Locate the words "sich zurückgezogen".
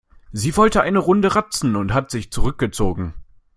2.09-3.13